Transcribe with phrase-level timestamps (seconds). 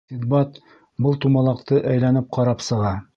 [0.11, 0.55] Синдбад
[1.05, 2.97] был тумалаҡты әйләнеп ҡарап сыға.